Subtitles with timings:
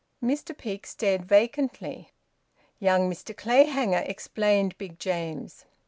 [0.23, 2.09] Mr Peake stared vacantly.
[2.79, 5.65] "Young Mr Clayhanger," explained Big James.